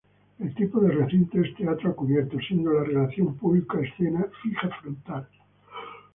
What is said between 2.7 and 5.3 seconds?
la relación público-escena fija frontal.